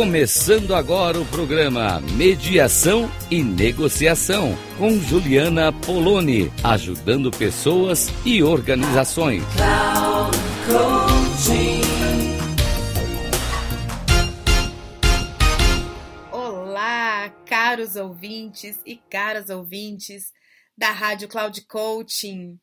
Começando 0.00 0.74
agora 0.74 1.20
o 1.20 1.26
programa 1.26 2.00
Mediação 2.16 3.06
e 3.30 3.42
Negociação 3.42 4.56
com 4.78 4.98
Juliana 4.98 5.70
Poloni, 5.74 6.50
ajudando 6.64 7.30
pessoas 7.30 8.08
e 8.24 8.42
organizações. 8.42 9.42
Olá, 16.32 17.28
caros 17.44 17.94
ouvintes 17.94 18.80
e 18.86 18.96
caras 18.96 19.50
ouvintes 19.50 20.32
da 20.78 20.92
Rádio 20.92 21.28
Cloud 21.28 21.60
Coaching. 21.66 22.58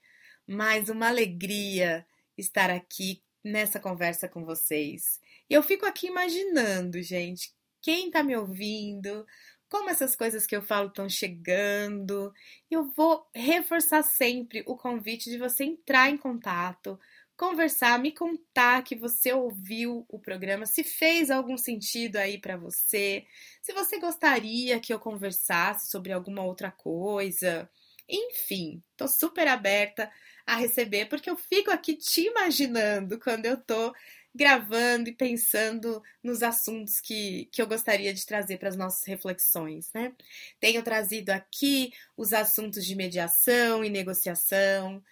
Mais 0.48 0.90
uma 0.90 1.10
alegria 1.10 2.04
estar 2.36 2.72
aqui 2.72 3.22
nessa 3.44 3.80
conversa 3.80 4.28
com 4.28 4.44
vocês. 4.44 5.20
E 5.50 5.54
eu 5.54 5.64
fico 5.64 5.86
aqui 5.86 6.08
imaginando, 6.08 7.02
gente, 7.02 7.54
quem 7.82 8.12
tá 8.12 8.24
me 8.24 8.36
ouvindo, 8.36 9.26
como 9.70 9.90
essas 9.90 10.16
coisas 10.16 10.46
que 10.46 10.56
eu 10.56 10.62
falo 10.62 10.88
estão 10.90 11.10
chegando. 11.10 12.34
Eu 12.70 12.92
vou 12.92 13.26
reforçar 13.36 14.04
sempre 14.04 14.64
o 14.68 14.76
convite 14.76 15.30
de 15.30 15.38
você 15.38 15.64
entrar 15.64 16.10
em 16.10 16.18
contato, 16.18 17.00
conversar, 17.36 18.00
me 18.00 18.12
contar 18.12 18.84
que 18.84 18.96
você 18.96 19.32
ouviu 19.32 20.06
o 20.10 20.20
programa, 20.20 20.66
se 20.66 20.84
fez 20.84 21.30
algum 21.30 21.58
sentido 21.58 22.18
aí 22.18 22.40
para 22.40 22.58
você, 22.58 23.26
se 23.62 23.74
você 23.74 24.00
gostaria 24.00 24.80
que 24.80 24.94
eu 24.94 25.00
conversasse 25.00 25.90
sobre 25.92 26.12
alguma 26.12 26.44
outra 26.44 26.72
coisa. 26.72 27.70
Enfim, 28.10 28.82
tô 28.96 29.08
super 29.08 29.48
aberta 29.48 30.10
a 30.46 30.56
receber 30.56 31.08
porque 31.08 31.30
eu 31.30 31.36
fico 31.38 31.70
aqui 31.70 31.96
te 31.96 32.22
imaginando 32.22 33.20
quando 33.20 33.46
eu 33.46 33.58
tô 33.58 33.94
gravando 34.38 35.10
e 35.10 35.16
pensando 35.16 36.02
nos 36.24 36.44
assuntos 36.44 37.02
que, 37.02 37.50
que 37.52 37.60
eu 37.60 37.66
gostaria 37.66 38.14
de 38.14 38.24
trazer 38.26 38.60
para 38.60 38.70
as 38.70 38.78
nossas 38.78 39.04
reflexões. 39.04 39.92
Né? 39.94 40.14
Tenho 40.60 40.84
trazido 40.84 41.32
aqui 41.32 41.92
os 42.16 42.34
assuntos 42.34 42.86
de 42.86 42.96
mediação 42.96 43.84
e 43.84 43.90
negociação, 43.90 45.04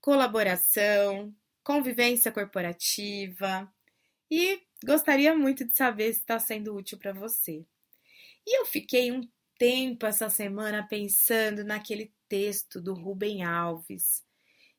colaboração, 0.00 1.34
convivência 1.64 2.30
corporativa 2.30 3.70
e 4.30 4.62
gostaria 4.84 5.34
muito 5.34 5.64
de 5.64 5.76
saber 5.76 6.12
se 6.12 6.20
está 6.20 6.38
sendo 6.38 6.74
útil 6.74 6.98
para 6.98 7.12
você. 7.12 7.66
E 8.46 8.60
eu 8.60 8.64
fiquei 8.64 9.10
um 9.10 9.28
tempo 9.58 10.06
essa 10.06 10.30
semana 10.30 10.86
pensando 10.88 11.64
naquele 11.64 12.12
texto 12.28 12.80
do 12.80 12.94
Rubem 12.94 13.42
Alves. 13.42 14.24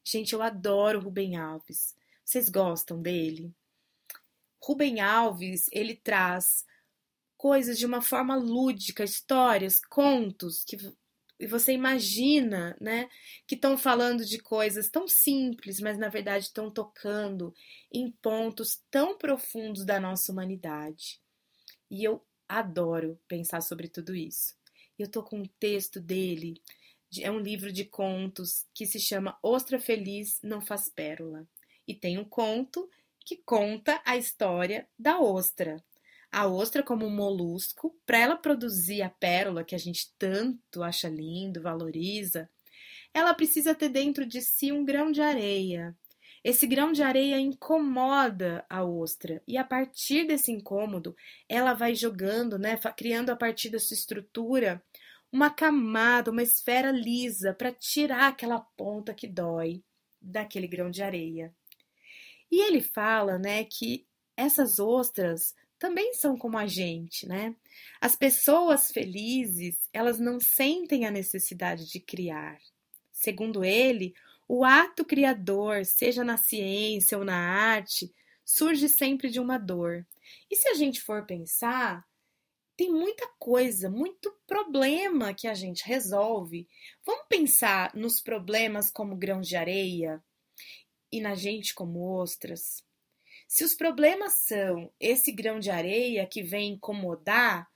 Gente, 0.06 0.34
eu 0.34 0.42
adoro 0.42 1.02
Rubem 1.02 1.36
Alves. 1.36 1.96
Vocês 2.24 2.50
gostam 2.50 3.02
dele? 3.02 3.54
Rubem 4.66 5.02
Alves, 5.02 5.70
ele 5.74 5.94
traz 5.94 6.66
coisas 7.36 7.78
de 7.78 7.86
uma 7.86 8.02
forma 8.02 8.36
lúdica, 8.36 9.04
histórias, 9.04 9.82
contos 9.82 10.64
que 10.64 10.78
você 11.46 11.74
imagina, 11.74 12.78
né, 12.80 13.10
que 13.46 13.56
estão 13.56 13.78
falando 13.78 14.24
de 14.24 14.40
coisas 14.40 14.90
tão 14.90 15.06
simples, 15.06 15.82
mas 15.82 15.98
na 15.98 16.08
verdade 16.08 16.46
estão 16.46 16.72
tocando 16.72 17.54
em 17.92 18.10
pontos 18.10 18.82
tão 18.90 19.18
profundos 19.18 19.84
da 19.84 20.00
nossa 20.00 20.32
humanidade. 20.32 21.20
E 21.92 22.02
eu 22.02 22.26
adoro 22.48 23.20
pensar 23.28 23.60
sobre 23.60 23.90
tudo 23.90 24.16
isso. 24.16 24.56
Eu 24.98 25.10
tô 25.10 25.22
com 25.22 25.42
um 25.42 25.50
texto 25.60 26.00
dele, 26.00 26.62
é 27.20 27.30
um 27.30 27.40
livro 27.40 27.74
de 27.74 27.84
contos 27.84 28.66
que 28.74 28.86
se 28.86 29.00
chama 29.00 29.38
Ostra 29.44 29.78
Feliz 29.78 30.40
Não 30.42 30.62
Faz 30.62 30.88
Pérola. 30.88 31.46
E 31.86 31.94
tem 31.94 32.18
um 32.18 32.24
conto 32.24 32.90
que 33.26 33.38
conta 33.46 34.02
a 34.06 34.18
história 34.18 34.88
da 34.98 35.20
ostra. 35.20 35.84
A 36.32 36.48
ostra 36.48 36.82
como 36.82 37.06
um 37.06 37.16
molusco, 37.16 37.96
para 38.06 38.18
ela 38.18 38.36
produzir 38.36 39.02
a 39.02 39.10
pérola 39.10 39.64
que 39.64 39.76
a 39.76 39.78
gente 39.78 40.12
tanto 40.18 40.82
acha 40.82 41.08
lindo, 41.08 41.62
valoriza, 41.62 42.50
ela 43.14 43.34
precisa 43.34 43.76
ter 43.76 43.90
dentro 43.90 44.26
de 44.26 44.42
si 44.42 44.72
um 44.72 44.84
grão 44.84 45.12
de 45.12 45.22
areia. 45.22 45.96
Esse 46.44 46.68
grão 46.68 46.92
de 46.92 47.02
areia 47.02 47.40
incomoda 47.40 48.66
a 48.70 48.84
ostra 48.84 49.42
e 49.48 49.58
a 49.58 49.64
partir 49.64 50.26
desse 50.26 50.52
incômodo, 50.52 51.16
ela 51.48 51.74
vai 51.74 51.96
jogando, 51.96 52.60
né, 52.60 52.78
criando 52.98 53.30
a 53.30 53.36
partir 53.36 53.70
da 53.70 53.80
sua 53.80 53.96
estrutura 53.96 54.84
uma 55.32 55.50
camada, 55.50 56.32
uma 56.32 56.44
esfera 56.44 56.92
lisa 56.92 57.54
para 57.54 57.72
tirar 57.72 58.28
aquela 58.28 58.60
ponta 58.60 59.14
que 59.14 59.28
dói 59.28 59.82
daquele 60.22 60.68
grão 60.68 60.92
de 60.92 61.02
areia. 61.02 61.54
E 62.54 62.62
ele 62.62 62.82
fala, 62.82 63.40
né, 63.40 63.64
que 63.64 64.06
essas 64.38 64.78
ostras 64.78 65.56
também 65.80 66.14
são 66.14 66.38
como 66.38 66.56
a 66.56 66.68
gente, 66.68 67.28
né? 67.28 67.56
As 68.00 68.16
pessoas 68.16 68.92
felizes, 68.92 69.90
elas 69.92 70.20
não 70.20 70.40
sentem 70.40 71.08
a 71.08 71.10
necessidade 71.10 71.90
de 71.90 72.00
criar. 72.00 72.60
Segundo 73.12 73.66
ele, 73.66 74.14
o 74.48 74.64
ato 74.64 75.04
criador, 75.04 75.84
seja 75.84 76.24
na 76.24 76.38
ciência 76.38 77.18
ou 77.18 77.26
na 77.26 77.36
arte, 77.36 78.14
surge 78.46 78.88
sempre 78.88 79.32
de 79.32 79.40
uma 79.40 79.58
dor. 79.58 80.06
E 80.48 80.56
se 80.56 80.68
a 80.68 80.76
gente 80.76 81.02
for 81.02 81.26
pensar, 81.26 82.06
tem 82.78 82.92
muita 82.92 83.28
coisa, 83.40 83.90
muito 83.90 84.32
problema 84.46 85.34
que 85.34 85.48
a 85.48 85.56
gente 85.56 85.88
resolve. 85.88 86.68
Vamos 87.04 87.26
pensar 87.28 87.96
nos 87.96 88.22
problemas 88.22 88.92
como 88.92 89.18
grãos 89.18 89.48
de 89.48 89.56
areia, 89.56 90.24
e 91.14 91.22
na 91.22 91.36
gente 91.36 91.76
como 91.76 92.20
ostras. 92.20 92.84
Se 93.48 93.64
os 93.64 93.76
problemas 93.76 94.40
são 94.40 94.92
esse 95.00 95.32
grão 95.32 95.60
de 95.60 95.70
areia 95.70 96.26
que 96.26 96.42
vem 96.42 96.74
incomodar, 96.74 97.70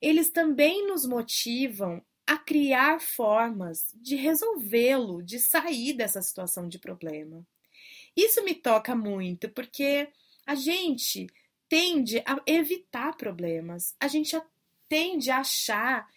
eles 0.00 0.30
também 0.30 0.86
nos 0.86 1.04
motivam 1.04 2.00
a 2.24 2.38
criar 2.38 3.00
formas 3.00 3.92
de 3.96 4.14
resolvê-lo, 4.14 5.20
de 5.20 5.40
sair 5.40 5.94
dessa 5.94 6.22
situação 6.22 6.68
de 6.68 6.78
problema. 6.78 7.44
Isso 8.16 8.44
me 8.44 8.54
toca 8.54 8.94
muito, 8.94 9.48
porque 9.48 10.08
a 10.46 10.54
gente 10.54 11.26
tende 11.68 12.22
a 12.24 12.40
evitar 12.46 13.16
problemas, 13.16 13.96
a 13.98 14.06
gente 14.06 14.40
tende 14.88 15.28
a 15.28 15.38
achar 15.38 16.08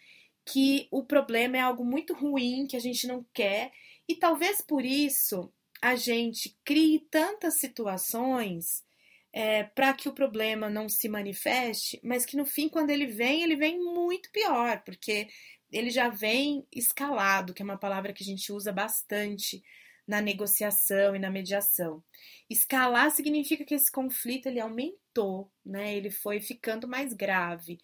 que 0.46 0.88
o 0.92 1.04
problema 1.04 1.58
é 1.58 1.62
algo 1.62 1.84
muito 1.84 2.14
ruim, 2.14 2.68
que 2.68 2.78
a 2.78 2.80
gente 2.80 3.08
não 3.08 3.26
quer, 3.34 3.72
e 4.08 4.14
talvez 4.16 4.62
por 4.62 4.86
isso 4.86 5.52
a 5.84 5.98
gente 5.98 6.58
crie 6.64 7.02
tantas 7.12 7.60
situações 7.60 8.86
é, 9.34 9.64
para 9.64 9.94
que 9.94 10.08
o 10.08 10.14
problema 10.14 10.70
não 10.70 10.88
se 10.88 11.10
manifeste, 11.10 12.00
mas 12.02 12.26
que 12.26 12.38
no 12.38 12.46
fim, 12.46 12.70
quando 12.70 12.90
ele 12.90 13.06
vem, 13.06 13.44
ele 13.44 13.58
vem 13.58 13.78
muito 13.78 14.32
pior, 14.32 14.82
porque 14.86 15.28
ele 15.70 15.90
já 15.90 16.08
vem 16.08 16.66
escalado, 16.72 17.54
que 17.54 17.62
é 17.62 17.66
uma 17.66 17.78
palavra 17.78 18.14
que 18.14 18.24
a 18.24 18.26
gente 18.26 18.50
usa 18.54 18.72
bastante 18.72 19.62
na 20.08 20.22
negociação 20.22 21.18
e 21.18 21.20
na 21.20 21.30
mediação. 21.30 22.02
Escalar 22.50 23.12
significa 23.12 23.66
que 23.66 23.76
esse 23.76 23.92
conflito 23.92 24.46
ele 24.48 24.62
aumentou, 24.62 25.52
né? 25.66 25.94
Ele 25.98 26.10
foi 26.10 26.40
ficando 26.40 26.88
mais 26.88 27.12
grave. 27.12 27.78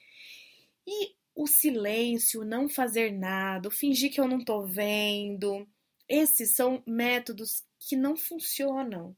E 0.88 1.16
o 1.36 1.46
silêncio, 1.48 2.42
o 2.42 2.46
não 2.46 2.70
fazer 2.70 3.12
nada, 3.12 3.68
o 3.68 3.72
fingir 3.72 4.09
que 4.09 4.22
eu 4.22 4.28
não 4.28 4.42
tô 4.42 4.66
vendo, 4.66 5.68
esses 6.09 6.56
são 6.56 6.81
métodos 6.88 7.64
que 7.80 7.96
não 7.96 8.18
funcionam, 8.18 9.16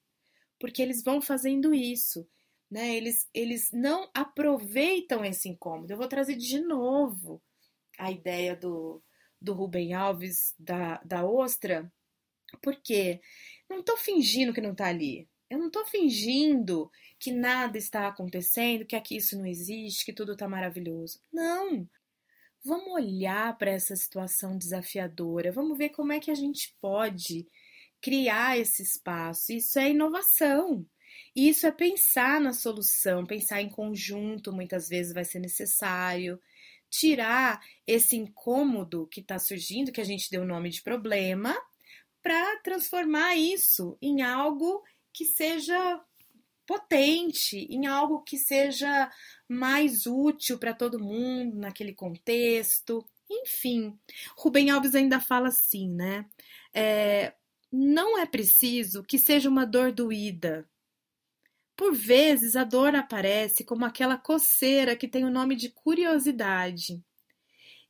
porque 0.59 0.81
eles 0.81 1.01
vão 1.03 1.21
fazendo 1.21 1.73
isso, 1.73 2.27
né? 2.69 2.95
Eles, 2.95 3.29
eles 3.33 3.71
não 3.71 4.09
aproveitam 4.13 5.23
esse 5.23 5.47
incômodo. 5.49 5.91
Eu 5.91 5.97
vou 5.97 6.07
trazer 6.07 6.35
de 6.35 6.59
novo 6.59 7.41
a 7.97 8.11
ideia 8.11 8.55
do, 8.55 9.01
do 9.41 9.53
Rubem 9.53 9.93
Alves, 9.93 10.53
da, 10.59 11.01
da 11.03 11.25
ostra, 11.25 11.91
porque 12.61 13.21
não 13.69 13.79
estou 13.79 13.97
fingindo 13.97 14.53
que 14.53 14.61
não 14.61 14.73
está 14.73 14.87
ali. 14.87 15.29
Eu 15.49 15.57
não 15.59 15.67
estou 15.67 15.85
fingindo 15.85 16.89
que 17.19 17.31
nada 17.31 17.77
está 17.77 18.07
acontecendo, 18.07 18.85
que 18.85 18.95
aqui 18.95 19.17
isso 19.17 19.37
não 19.37 19.45
existe, 19.45 20.05
que 20.05 20.13
tudo 20.13 20.33
está 20.33 20.47
maravilhoso. 20.47 21.19
Não! 21.31 21.87
Vamos 22.63 22.93
olhar 22.93 23.57
para 23.57 23.71
essa 23.71 23.95
situação 23.95 24.57
desafiadora, 24.57 25.51
vamos 25.51 25.77
ver 25.77 25.89
como 25.89 26.13
é 26.13 26.19
que 26.19 26.29
a 26.29 26.35
gente 26.35 26.75
pode 26.79 27.47
criar 28.01 28.57
esse 28.57 28.83
espaço. 28.83 29.51
Isso 29.51 29.79
é 29.79 29.89
inovação. 29.89 30.85
Isso 31.35 31.65
é 31.65 31.71
pensar 31.71 32.39
na 32.39 32.53
solução, 32.53 33.25
pensar 33.25 33.61
em 33.61 33.69
conjunto, 33.69 34.53
muitas 34.53 34.87
vezes 34.87 35.13
vai 35.13 35.25
ser 35.25 35.39
necessário. 35.39 36.39
Tirar 36.89 37.61
esse 37.87 38.15
incômodo 38.15 39.07
que 39.07 39.21
está 39.21 39.39
surgindo, 39.39 39.91
que 39.91 40.01
a 40.01 40.05
gente 40.05 40.29
deu 40.29 40.41
o 40.41 40.47
nome 40.47 40.69
de 40.69 40.81
problema, 40.81 41.55
para 42.21 42.57
transformar 42.57 43.35
isso 43.35 43.97
em 44.01 44.21
algo 44.21 44.83
que 45.13 45.25
seja 45.25 46.01
potente, 46.71 47.57
em 47.69 47.85
algo 47.85 48.23
que 48.23 48.37
seja 48.37 49.11
mais 49.47 50.05
útil 50.05 50.57
para 50.57 50.73
todo 50.73 51.03
mundo 51.03 51.57
naquele 51.57 51.93
contexto. 51.93 53.05
Enfim, 53.29 53.97
Rubem 54.37 54.69
Alves 54.69 54.95
ainda 54.95 55.19
fala 55.19 55.49
assim, 55.49 55.89
né? 55.89 56.25
É, 56.73 57.33
não 57.71 58.17
é 58.17 58.25
preciso 58.25 59.03
que 59.03 59.17
seja 59.19 59.49
uma 59.49 59.65
dor 59.65 59.91
doída, 59.91 60.65
Por 61.75 61.93
vezes 61.93 62.55
a 62.55 62.63
dor 62.63 62.95
aparece 62.95 63.63
como 63.63 63.85
aquela 63.85 64.17
coceira 64.17 64.95
que 64.95 65.07
tem 65.07 65.25
o 65.25 65.29
nome 65.31 65.55
de 65.55 65.69
curiosidade. 65.69 67.03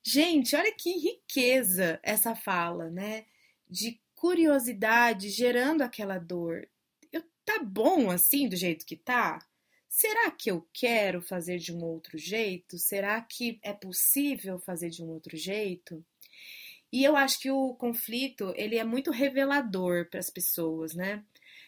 Gente, 0.03 0.55
olha 0.55 0.71
que 0.73 0.91
riqueza 0.97 1.99
essa 2.03 2.35
fala, 2.35 2.89
né? 2.89 3.25
De 3.69 3.99
curiosidade 4.15 5.29
gerando 5.29 5.81
aquela 5.83 6.17
dor. 6.19 6.67
Tá 7.45 7.59
bom 7.63 8.09
assim 8.09 8.47
do 8.47 8.55
jeito 8.55 8.85
que 8.85 8.95
tá? 8.95 9.39
Será 9.89 10.31
que 10.31 10.49
eu 10.49 10.65
quero 10.73 11.21
fazer 11.21 11.57
de 11.57 11.73
um 11.73 11.83
outro 11.83 12.17
jeito? 12.17 12.77
Será 12.77 13.19
que 13.21 13.59
é 13.61 13.73
possível 13.73 14.57
fazer 14.59 14.89
de 14.89 15.03
um 15.03 15.09
outro 15.09 15.35
jeito? 15.35 16.03
E 16.91 17.03
eu 17.03 17.15
acho 17.15 17.39
que 17.39 17.51
o 17.51 17.73
conflito 17.75 18.53
ele 18.55 18.77
é 18.77 18.83
muito 18.83 19.11
revelador 19.11 20.09
para 20.09 20.19
as 20.19 20.29
pessoas, 20.29 20.93
né? 20.93 21.23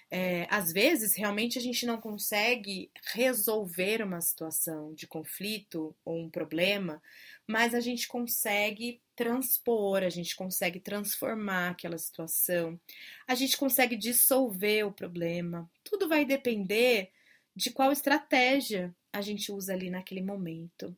É, 0.10 0.46
às 0.50 0.72
vezes, 0.72 1.18
realmente, 1.18 1.58
a 1.58 1.62
gente 1.62 1.86
não 1.86 2.00
consegue 2.00 2.92
resolver 3.14 4.04
uma 4.04 4.22
situação 4.22 4.94
de 4.94 5.08
conflito 5.08 5.96
ou 6.06 6.20
um 6.20 6.30
problema, 6.30 7.02
mas 7.48 7.74
a 7.74 7.80
gente 7.80 8.08
consegue 8.08 9.02
transpor, 9.16 10.04
a 10.04 10.10
gente 10.10 10.36
consegue 10.36 10.80
transformar 10.80 11.70
aquela 11.70 11.98
situação, 11.98 12.80
a 13.28 13.36
gente 13.36 13.58
consegue 13.58 13.96
dissolver 13.96 14.86
o 14.86 14.92
problema. 14.92 15.70
Tudo 15.84 16.08
vai 16.08 16.26
depender 16.26 17.12
de 17.56 17.72
qual 17.72 17.92
estratégia 17.92 18.94
a 19.12 19.22
gente 19.22 19.52
usa 19.52 19.74
ali 19.74 19.90
naquele 19.90 20.22
momento. 20.22 20.96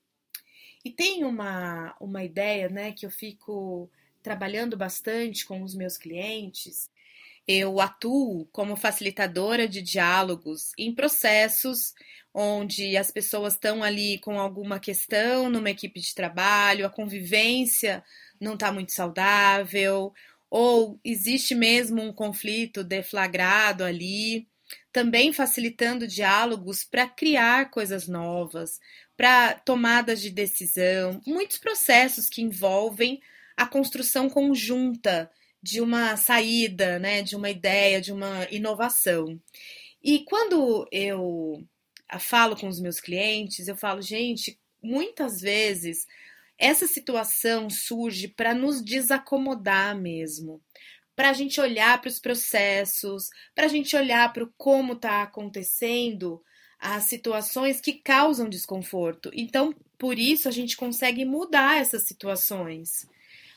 E 0.84 0.92
tem 0.92 1.24
uma, 1.24 1.96
uma 2.00 2.24
ideia 2.24 2.70
né, 2.70 2.92
que 2.92 3.06
eu 3.06 3.12
fico 3.12 3.90
trabalhando 4.22 4.78
bastante 4.78 5.46
com 5.46 5.62
os 5.62 5.76
meus 5.76 5.98
clientes, 5.98 6.90
eu 7.48 7.80
atuo 7.80 8.48
como 8.52 8.76
facilitadora 8.76 9.68
de 9.68 9.82
diálogos 9.82 10.72
em 10.78 10.94
processos 10.94 11.94
onde 12.38 12.98
as 12.98 13.10
pessoas 13.10 13.54
estão 13.54 13.82
ali 13.82 14.20
com 14.20 14.38
alguma 14.38 14.78
questão 14.78 15.50
numa 15.50 15.70
equipe 15.70 16.02
de 16.02 16.14
trabalho, 16.14 16.86
a 16.86 16.90
convivência 16.90 18.04
não 18.42 18.56
está 18.56 18.74
muito 18.74 18.92
saudável, 18.92 20.12
ou 20.50 21.00
existe 21.02 21.56
mesmo 21.56 22.02
um 22.02 22.12
conflito 22.12 22.84
deflagrado 22.84 23.86
ali. 23.86 24.48
Também 24.92 25.32
facilitando 25.32 26.08
diálogos 26.08 26.84
para 26.84 27.08
criar 27.08 27.70
coisas 27.70 28.08
novas, 28.08 28.80
para 29.16 29.54
tomadas 29.54 30.20
de 30.20 30.30
decisão, 30.30 31.22
muitos 31.26 31.58
processos 31.58 32.28
que 32.28 32.42
envolvem 32.42 33.22
a 33.56 33.66
construção 33.66 34.30
conjunta 34.30 35.32
de 35.62 35.80
uma 35.82 36.18
saída, 36.18 37.00
né, 37.00 37.22
de 37.22 37.36
uma 37.36 37.50
ideia, 37.50 38.02
de 38.02 38.12
uma 38.12 38.48
inovação. 38.52 39.40
E 40.04 40.26
quando 40.26 40.88
eu 40.92 41.66
falo 42.19 42.56
com 42.56 42.68
os 42.68 42.80
meus 42.80 43.00
clientes, 43.00 43.68
eu 43.68 43.75
falo, 43.75 44.02
gente, 44.02 44.60
muitas 44.81 45.42
vezes 45.42 46.06
essa 46.57 46.88
situação 46.88 47.69
surge 47.69 48.28
para 48.28 48.54
nos 48.54 48.81
desacomodar 48.84 49.98
mesmo, 49.98 50.62
para 51.16 51.30
a 51.30 51.34
gente 51.34 51.60
olhar 51.60 52.00
para 52.00 52.10
os 52.10 52.19
processos, 52.19 53.30
para 53.54 53.66
a 53.66 53.69
gente 53.69 53.96
olhar 53.96 54.31
para 54.31 54.48
como 54.57 54.94
está 54.94 55.22
acontecendo 55.24 56.42
as 56.80 57.06
situações 57.06 57.81
que 57.81 57.94
causam 57.94 58.48
desconforto. 58.48 59.31
Então, 59.34 59.74
por 59.98 60.19
isso 60.19 60.48
a 60.48 60.51
gente 60.51 60.78
consegue 60.78 61.25
mudar 61.25 61.80
essas 61.80 62.04
situações 62.04 63.08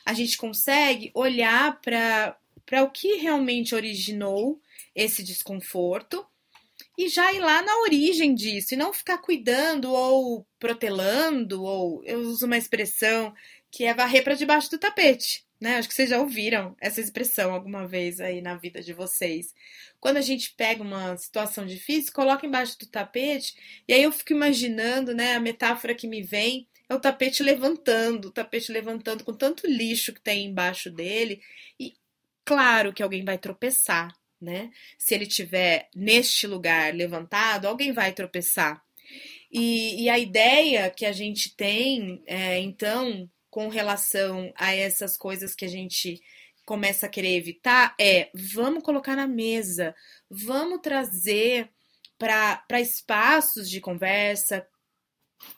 a 0.09 0.13
gente 0.13 0.39
consegue 0.39 1.11
olhar 1.13 1.79
para 1.81 2.83
o 2.83 2.89
que 2.89 3.17
realmente 3.17 3.75
originou 3.75 4.59
esse 4.95 5.23
desconforto 5.23 6.25
e 6.97 7.07
já 7.09 7.31
ir 7.33 7.39
lá 7.39 7.61
na 7.61 7.79
origem 7.81 8.35
disso 8.35 8.73
e 8.73 8.77
não 8.77 8.93
ficar 8.93 9.19
cuidando 9.19 9.91
ou 9.91 10.45
protelando 10.59 11.63
ou 11.63 12.03
eu 12.05 12.19
uso 12.21 12.45
uma 12.45 12.57
expressão 12.57 13.33
que 13.71 13.85
é 13.85 13.93
varrer 13.93 14.23
para 14.23 14.35
debaixo 14.35 14.69
do 14.71 14.77
tapete, 14.77 15.45
né? 15.59 15.77
Acho 15.77 15.87
que 15.87 15.93
vocês 15.93 16.09
já 16.09 16.19
ouviram 16.19 16.75
essa 16.79 16.99
expressão 16.99 17.53
alguma 17.53 17.87
vez 17.87 18.19
aí 18.19 18.41
na 18.41 18.55
vida 18.55 18.81
de 18.81 18.93
vocês. 18.93 19.53
Quando 19.99 20.17
a 20.17 20.21
gente 20.21 20.53
pega 20.55 20.81
uma 20.81 21.15
situação 21.17 21.65
difícil, 21.65 22.13
coloca 22.13 22.45
embaixo 22.45 22.77
do 22.79 22.87
tapete 22.87 23.55
e 23.87 23.93
aí 23.93 24.03
eu 24.03 24.11
fico 24.11 24.33
imaginando, 24.33 25.13
né, 25.13 25.35
a 25.35 25.39
metáfora 25.39 25.95
que 25.95 26.07
me 26.07 26.21
vem 26.23 26.67
é 26.89 26.95
o 26.95 26.99
tapete 26.99 27.43
levantando, 27.43 28.29
o 28.29 28.31
tapete 28.31 28.71
levantando 28.71 29.23
com 29.23 29.33
tanto 29.33 29.67
lixo 29.67 30.13
que 30.13 30.21
tem 30.21 30.47
embaixo 30.47 30.89
dele. 30.89 31.41
E 31.79 31.93
claro 32.43 32.91
que 32.91 33.03
alguém 33.03 33.23
vai 33.23 33.37
tropeçar, 33.37 34.11
né? 34.41 34.71
Se 34.97 35.13
ele 35.13 35.25
tiver 35.25 35.89
neste 35.95 36.47
lugar 36.47 36.93
levantado, 36.93 37.67
alguém 37.67 37.91
vai 37.91 38.13
tropeçar. 38.13 38.81
E, 39.51 40.03
e 40.03 40.09
a 40.09 40.19
ideia 40.19 40.89
que 40.89 41.05
a 41.05 41.11
gente 41.11 41.55
tem, 41.55 42.21
é, 42.27 42.59
então, 42.59 43.29
com 43.49 43.67
relação 43.67 44.53
a 44.55 44.73
essas 44.73 45.17
coisas 45.17 45.55
que 45.55 45.65
a 45.65 45.69
gente 45.69 46.21
começa 46.65 47.07
a 47.07 47.09
querer 47.09 47.35
evitar, 47.35 47.95
é 47.99 48.29
vamos 48.33 48.83
colocar 48.83 49.15
na 49.15 49.25
mesa, 49.25 49.95
vamos 50.29 50.81
trazer 50.81 51.69
para 52.17 52.79
espaços 52.79 53.69
de 53.69 53.81
conversa, 53.81 54.67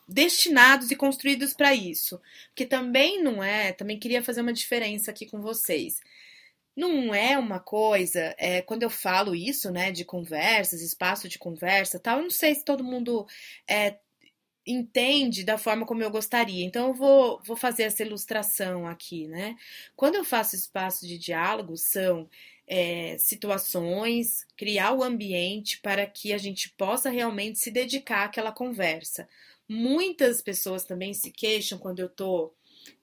destinados 0.08 0.90
e 0.90 0.96
construídos 0.96 1.52
para 1.52 1.74
isso. 1.74 2.20
Que 2.54 2.64
também 2.64 3.22
não 3.22 3.42
é, 3.42 3.72
também 3.72 3.98
queria 3.98 4.22
fazer 4.22 4.40
uma 4.40 4.52
diferença 4.52 5.10
aqui 5.10 5.26
com 5.26 5.42
vocês. 5.42 6.00
Não 6.76 7.14
é 7.14 7.36
uma 7.36 7.60
coisa, 7.60 8.34
é, 8.38 8.62
quando 8.62 8.82
eu 8.82 8.90
falo 8.90 9.34
isso, 9.34 9.70
né, 9.70 9.92
de 9.92 10.04
conversas, 10.04 10.80
espaço 10.80 11.28
de 11.28 11.38
conversa 11.38 11.98
tal, 11.98 12.18
eu 12.18 12.22
não 12.24 12.30
sei 12.30 12.54
se 12.54 12.64
todo 12.64 12.82
mundo 12.82 13.26
é, 13.68 13.98
entende 14.66 15.44
da 15.44 15.58
forma 15.58 15.84
como 15.86 16.02
eu 16.02 16.10
gostaria. 16.10 16.64
Então 16.64 16.88
eu 16.88 16.94
vou, 16.94 17.40
vou 17.44 17.56
fazer 17.56 17.84
essa 17.84 18.02
ilustração 18.02 18.86
aqui, 18.86 19.26
né? 19.28 19.56
Quando 19.96 20.14
eu 20.16 20.24
faço 20.24 20.56
espaço 20.56 21.06
de 21.06 21.18
diálogo, 21.18 21.76
são 21.76 22.28
é, 22.66 23.16
situações, 23.18 24.46
criar 24.56 24.92
o 24.92 25.02
ambiente 25.02 25.80
para 25.80 26.06
que 26.06 26.32
a 26.32 26.38
gente 26.38 26.70
possa 26.70 27.10
realmente 27.10 27.58
se 27.58 27.70
dedicar 27.70 28.24
àquela 28.24 28.52
conversa. 28.52 29.28
Muitas 29.68 30.40
pessoas 30.42 30.84
também 30.84 31.12
se 31.14 31.30
queixam 31.30 31.78
quando 31.78 32.00
eu 32.00 32.08
tô 32.08 32.52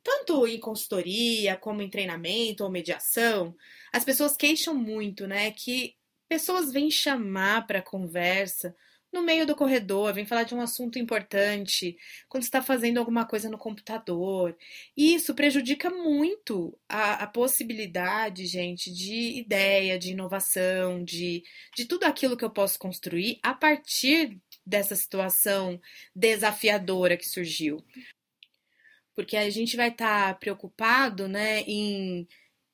tanto 0.03 0.47
em 0.47 0.59
consultoria 0.59 1.55
como 1.57 1.81
em 1.81 1.89
treinamento 1.89 2.63
ou 2.63 2.71
mediação, 2.71 3.55
as 3.91 4.03
pessoas 4.03 4.35
queixam 4.35 4.73
muito, 4.73 5.27
né, 5.27 5.51
que 5.51 5.95
pessoas 6.27 6.71
vêm 6.71 6.91
chamar 6.91 7.65
para 7.65 7.81
conversa 7.81 8.75
no 9.11 9.23
meio 9.23 9.45
do 9.45 9.55
corredor, 9.55 10.13
vem 10.13 10.25
falar 10.25 10.43
de 10.43 10.53
um 10.53 10.61
assunto 10.61 10.99
importante, 10.99 11.97
quando 12.27 12.43
está 12.43 12.61
fazendo 12.61 12.99
alguma 12.99 13.25
coisa 13.25 13.49
no 13.49 13.57
computador. 13.57 14.55
E 14.95 15.15
isso 15.15 15.33
prejudica 15.33 15.89
muito 15.89 16.77
a, 16.87 17.23
a, 17.23 17.27
possibilidade, 17.27 18.45
gente, 18.45 18.93
de 18.93 19.39
ideia, 19.39 19.97
de 19.97 20.11
inovação, 20.11 21.03
de, 21.03 21.43
de 21.75 21.85
tudo 21.85 22.03
aquilo 22.03 22.37
que 22.37 22.45
eu 22.45 22.51
posso 22.51 22.77
construir 22.77 23.39
a 23.41 23.53
partir 23.53 24.39
dessa 24.65 24.95
situação 24.95 25.81
desafiadora 26.15 27.17
que 27.17 27.27
surgiu. 27.27 27.83
Porque 29.19 29.35
a 29.35 29.49
gente 29.49 29.75
vai 29.75 29.89
estar 29.89 30.29
tá 30.29 30.33
preocupado 30.33 31.27
né, 31.27 31.59
em 31.63 32.25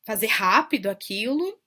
fazer 0.06 0.28
rápido 0.28 0.92
aquilo, 0.92 1.60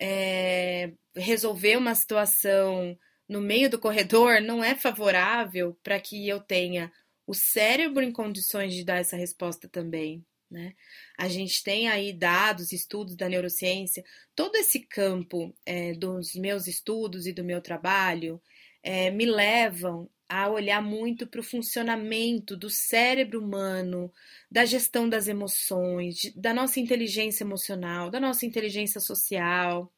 é, 0.00 0.94
resolver 1.14 1.76
uma 1.76 1.94
situação 1.94 2.98
no 3.28 3.42
meio 3.42 3.68
do 3.68 3.78
corredor 3.78 4.40
não 4.40 4.64
é 4.64 4.74
favorável 4.74 5.78
para 5.82 6.00
que 6.00 6.26
eu 6.26 6.40
tenha 6.40 6.90
o 7.26 7.34
cérebro 7.34 8.02
em 8.02 8.10
condições 8.10 8.72
de 8.72 8.82
dar 8.82 8.96
essa 8.96 9.14
resposta 9.14 9.68
também. 9.68 10.24
Né? 10.50 10.72
A 11.18 11.28
gente 11.28 11.62
tem 11.62 11.88
aí 11.88 12.10
dados, 12.10 12.72
estudos 12.72 13.16
da 13.16 13.28
neurociência, 13.28 14.02
todo 14.34 14.56
esse 14.56 14.80
campo 14.80 15.54
é, 15.66 15.92
dos 15.92 16.34
meus 16.34 16.66
estudos 16.66 17.26
e 17.26 17.32
do 17.34 17.44
meu 17.44 17.60
trabalho 17.60 18.40
é, 18.82 19.10
me 19.10 19.26
levam 19.26 20.08
a 20.28 20.48
olhar 20.48 20.82
muito 20.82 21.26
para 21.26 21.40
o 21.40 21.44
funcionamento 21.44 22.56
do 22.56 22.70
cérebro 22.70 23.40
humano, 23.40 24.12
da 24.50 24.64
gestão 24.64 25.08
das 25.08 25.28
emoções, 25.28 26.16
da 26.34 26.54
nossa 26.54 26.80
inteligência 26.80 27.44
emocional, 27.44 28.10
da 28.10 28.20
nossa 28.20 28.46
inteligência 28.46 29.00
social. 29.00 29.92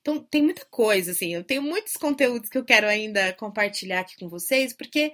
Então, 0.00 0.22
tem 0.22 0.42
muita 0.42 0.64
coisa, 0.66 1.12
assim, 1.12 1.34
eu 1.34 1.44
tenho 1.44 1.62
muitos 1.62 1.94
conteúdos 1.94 2.48
que 2.48 2.58
eu 2.58 2.64
quero 2.64 2.86
ainda 2.86 3.32
compartilhar 3.34 4.00
aqui 4.00 4.16
com 4.18 4.28
vocês, 4.28 4.72
porque 4.72 5.12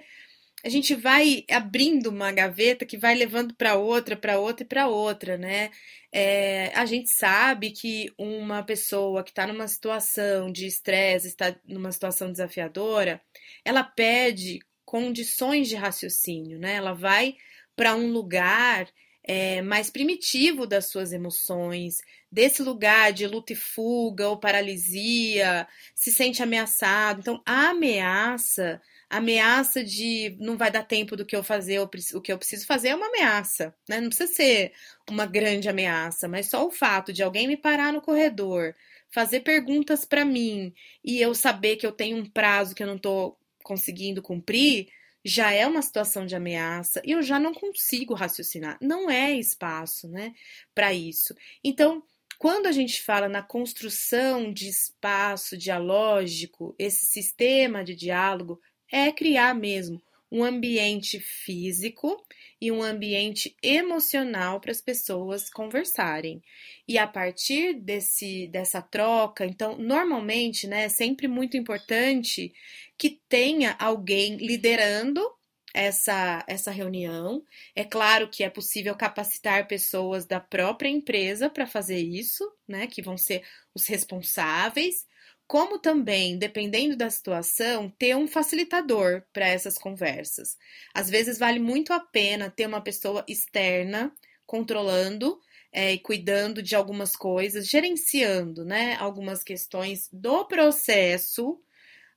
a 0.63 0.69
gente 0.69 0.95
vai 0.95 1.45
abrindo 1.49 2.07
uma 2.07 2.31
gaveta 2.31 2.85
que 2.85 2.97
vai 2.97 3.15
levando 3.15 3.53
para 3.53 3.75
outra, 3.75 4.15
para 4.15 4.39
outra 4.39 4.63
e 4.63 4.67
para 4.67 4.87
outra, 4.87 5.37
né? 5.37 5.71
É, 6.11 6.71
a 6.75 6.85
gente 6.85 7.09
sabe 7.09 7.71
que 7.71 8.11
uma 8.17 8.63
pessoa 8.63 9.23
que 9.23 9.29
está 9.29 9.45
numa 9.45 9.67
situação 9.67 10.51
de 10.51 10.65
estresse, 10.65 11.27
está 11.27 11.55
numa 11.65 11.91
situação 11.91 12.31
desafiadora, 12.31 13.21
ela 13.63 13.83
pede 13.83 14.59
condições 14.83 15.67
de 15.67 15.75
raciocínio, 15.75 16.57
né? 16.59 16.73
Ela 16.75 16.93
vai 16.93 17.35
para 17.75 17.95
um 17.95 18.11
lugar 18.11 18.87
é, 19.23 19.61
mais 19.61 19.89
primitivo 19.89 20.65
das 20.65 20.89
suas 20.89 21.11
emoções, 21.11 21.97
desse 22.31 22.63
lugar 22.63 23.11
de 23.11 23.27
luta 23.27 23.53
e 23.53 23.55
fuga 23.55 24.29
ou 24.29 24.39
paralisia, 24.39 25.67
se 25.93 26.11
sente 26.11 26.41
ameaçado. 26.41 27.19
Então, 27.19 27.41
a 27.45 27.69
ameaça, 27.69 28.81
ameaça 29.09 29.83
de 29.83 30.35
não 30.39 30.57
vai 30.57 30.69
dar 30.71 30.83
tempo 30.83 31.15
do 31.15 31.25
que 31.25 31.35
eu 31.35 31.43
fazer, 31.43 31.79
o 31.79 31.87
que 32.21 32.31
eu 32.31 32.37
preciso 32.37 32.65
fazer 32.65 32.89
é 32.89 32.95
uma 32.95 33.07
ameaça, 33.07 33.73
né? 33.87 34.01
Não 34.01 34.09
precisa 34.09 34.33
ser 34.33 34.73
uma 35.09 35.25
grande 35.25 35.69
ameaça, 35.69 36.27
mas 36.27 36.47
só 36.47 36.65
o 36.65 36.71
fato 36.71 37.13
de 37.13 37.23
alguém 37.23 37.47
me 37.47 37.57
parar 37.57 37.93
no 37.93 38.01
corredor, 38.01 38.75
fazer 39.09 39.41
perguntas 39.41 40.03
para 40.05 40.25
mim 40.25 40.73
e 41.03 41.21
eu 41.21 41.33
saber 41.33 41.77
que 41.77 41.87
eu 41.87 41.91
tenho 41.91 42.17
um 42.17 42.29
prazo 42.29 42.75
que 42.75 42.83
eu 42.83 42.87
não 42.87 42.97
estou 42.97 43.37
conseguindo 43.63 44.21
cumprir, 44.21 44.87
já 45.23 45.51
é 45.51 45.65
uma 45.67 45.81
situação 45.81 46.25
de 46.25 46.35
ameaça 46.35 47.01
e 47.05 47.11
eu 47.11 47.21
já 47.21 47.39
não 47.39 47.53
consigo 47.53 48.13
raciocinar. 48.13 48.77
Não 48.81 49.09
é 49.09 49.33
espaço, 49.33 50.07
né, 50.09 50.33
para 50.73 50.93
isso. 50.93 51.33
Então, 51.63 52.03
quando 52.37 52.67
a 52.67 52.71
gente 52.71 53.01
fala 53.01 53.27
na 53.27 53.41
construção 53.41 54.53
de 54.53 54.69
espaço 54.69 55.57
dialógico, 55.57 56.75
esse 56.77 57.05
sistema 57.05 57.83
de 57.83 57.95
diálogo 57.95 58.61
é 58.91 59.11
criar 59.11 59.53
mesmo 59.53 60.01
um 60.31 60.43
ambiente 60.43 61.19
físico 61.19 62.21
e 62.59 62.71
um 62.71 62.83
ambiente 62.83 63.55
emocional 63.61 64.59
para 64.59 64.71
as 64.71 64.81
pessoas 64.81 65.49
conversarem. 65.49 66.41
E 66.87 66.97
a 66.97 67.07
partir 67.07 67.73
desse, 67.75 68.47
dessa 68.47 68.81
troca, 68.81 69.45
então, 69.45 69.77
normalmente, 69.77 70.67
né, 70.67 70.85
é 70.85 70.89
sempre 70.89 71.27
muito 71.27 71.55
importante 71.55 72.53
que 72.97 73.21
tenha 73.29 73.75
alguém 73.79 74.35
liderando 74.37 75.21
essa, 75.73 76.43
essa 76.47 76.71
reunião. 76.71 77.43
É 77.75 77.83
claro 77.83 78.29
que 78.29 78.43
é 78.43 78.49
possível 78.49 78.95
capacitar 78.95 79.67
pessoas 79.67 80.25
da 80.25 80.39
própria 80.39 80.89
empresa 80.89 81.49
para 81.49 81.67
fazer 81.67 81.99
isso, 81.99 82.43
né, 82.67 82.87
que 82.87 83.01
vão 83.01 83.17
ser 83.17 83.43
os 83.73 83.85
responsáveis 83.87 85.05
como 85.47 85.79
também, 85.79 86.37
dependendo 86.37 86.97
da 86.97 87.09
situação, 87.09 87.89
ter 87.97 88.15
um 88.15 88.27
facilitador 88.27 89.23
para 89.31 89.47
essas 89.47 89.77
conversas. 89.77 90.57
Às 90.93 91.09
vezes 91.09 91.39
vale 91.39 91.59
muito 91.59 91.93
a 91.93 91.99
pena 91.99 92.49
ter 92.49 92.67
uma 92.67 92.81
pessoa 92.81 93.23
externa 93.27 94.13
controlando 94.45 95.39
é, 95.71 95.93
e 95.93 95.99
cuidando 95.99 96.61
de 96.61 96.75
algumas 96.75 97.15
coisas, 97.15 97.67
gerenciando 97.67 98.65
né, 98.65 98.95
algumas 98.95 99.43
questões 99.43 100.09
do 100.11 100.45
processo. 100.45 101.61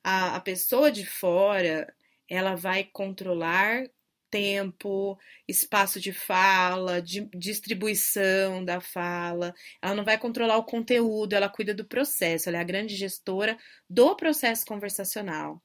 A, 0.02 0.36
a 0.36 0.40
pessoa 0.40 0.90
de 0.90 1.06
fora 1.06 1.92
ela 2.28 2.54
vai 2.54 2.84
controlar 2.84 3.84
tempo, 4.30 5.18
espaço 5.48 6.00
de 6.00 6.12
fala, 6.12 7.02
de 7.02 7.28
distribuição 7.36 8.64
da 8.64 8.80
fala. 8.80 9.54
Ela 9.82 9.94
não 9.94 10.04
vai 10.04 10.18
controlar 10.18 10.56
o 10.56 10.64
conteúdo, 10.64 11.34
ela 11.34 11.48
cuida 11.48 11.74
do 11.74 11.84
processo, 11.84 12.48
ela 12.48 12.58
é 12.58 12.60
a 12.60 12.64
grande 12.64 12.96
gestora 12.96 13.58
do 13.88 14.14
processo 14.16 14.64
conversacional. 14.66 15.62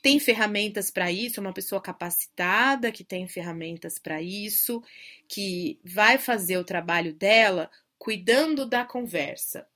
Tem 0.00 0.18
ferramentas 0.20 0.90
para 0.90 1.10
isso, 1.10 1.40
uma 1.40 1.52
pessoa 1.52 1.80
capacitada 1.80 2.92
que 2.92 3.04
tem 3.04 3.26
ferramentas 3.26 3.98
para 3.98 4.22
isso, 4.22 4.82
que 5.28 5.80
vai 5.84 6.18
fazer 6.18 6.56
o 6.58 6.64
trabalho 6.64 7.12
dela 7.12 7.70
cuidando 7.98 8.66
da 8.66 8.84
conversa. 8.84 9.66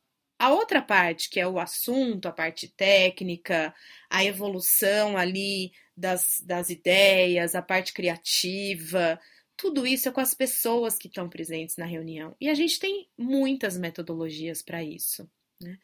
A 0.40 0.52
outra 0.54 0.80
parte, 0.80 1.28
que 1.28 1.38
é 1.38 1.46
o 1.46 1.58
assunto, 1.58 2.26
a 2.26 2.32
parte 2.32 2.66
técnica, 2.66 3.74
a 4.08 4.24
evolução 4.24 5.18
ali 5.18 5.70
das, 5.94 6.40
das 6.42 6.70
ideias, 6.70 7.54
a 7.54 7.60
parte 7.60 7.92
criativa, 7.92 9.20
tudo 9.54 9.86
isso 9.86 10.08
é 10.08 10.12
com 10.12 10.22
as 10.22 10.32
pessoas 10.32 10.96
que 10.96 11.08
estão 11.08 11.28
presentes 11.28 11.76
na 11.76 11.84
reunião. 11.84 12.34
E 12.40 12.48
a 12.48 12.54
gente 12.54 12.80
tem 12.80 13.06
muitas 13.18 13.76
metodologias 13.76 14.62
para 14.62 14.82
isso. 14.82 15.28
Né? 15.60 15.78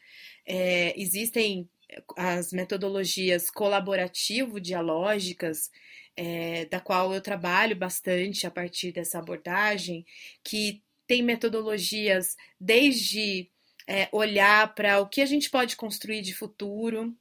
É, 0.46 0.98
existem 0.98 1.68
as 2.16 2.50
metodologias 2.50 3.50
colaborativo-dialógicas, 3.50 5.70
é, 6.16 6.64
da 6.64 6.80
qual 6.80 7.12
eu 7.12 7.20
trabalho 7.20 7.76
bastante 7.76 8.46
a 8.46 8.50
partir 8.50 8.90
dessa 8.90 9.18
abordagem, 9.18 10.06
que 10.42 10.82
tem 11.06 11.22
metodologias 11.22 12.34
desde 12.58 13.50
é, 13.86 14.08
olhar 14.12 14.74
para 14.74 15.00
o 15.00 15.08
que 15.08 15.20
a 15.20 15.26
gente 15.26 15.50
pode 15.50 15.76
construir 15.76 16.22
de 16.22 16.34
futuro, 16.34 17.16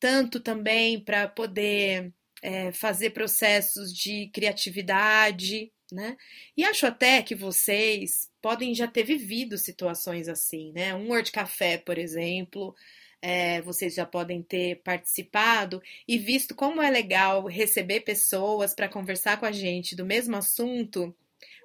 tanto 0.00 0.40
também 0.40 1.00
para 1.00 1.28
poder 1.28 2.12
é, 2.42 2.72
fazer 2.72 3.10
processos 3.10 3.92
de 3.92 4.28
criatividade, 4.32 5.72
né? 5.92 6.16
E 6.56 6.64
acho 6.64 6.86
até 6.86 7.22
que 7.22 7.34
vocês 7.34 8.30
podem 8.42 8.74
já 8.74 8.86
ter 8.86 9.04
vivido 9.04 9.56
situações 9.58 10.28
assim, 10.28 10.72
né? 10.72 10.94
Um 10.94 11.10
Word 11.10 11.30
Café, 11.32 11.78
por 11.78 11.98
exemplo, 11.98 12.74
é, 13.22 13.62
vocês 13.62 13.94
já 13.94 14.04
podem 14.04 14.42
ter 14.42 14.82
participado 14.82 15.82
e 16.06 16.18
visto 16.18 16.54
como 16.54 16.82
é 16.82 16.90
legal 16.90 17.46
receber 17.46 18.00
pessoas 18.00 18.74
para 18.74 18.88
conversar 18.88 19.38
com 19.40 19.46
a 19.46 19.52
gente 19.52 19.96
do 19.96 20.04
mesmo 20.04 20.36
assunto 20.36 21.14